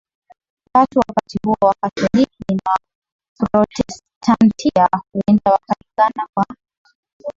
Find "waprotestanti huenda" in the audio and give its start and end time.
3.41-5.51